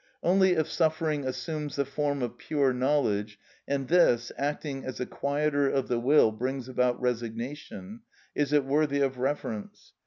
[0.23, 5.69] Only if suffering assumes the form of pure knowledge, and this, acting as a quieter
[5.69, 8.01] of the will, brings about resignation,
[8.33, 9.93] is it worthy of reverence.